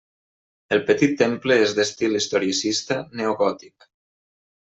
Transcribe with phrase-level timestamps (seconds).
[0.75, 3.89] El petit temple és d'estil historicista neogòtic.